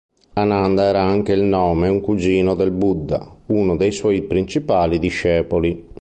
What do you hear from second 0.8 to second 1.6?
era anche il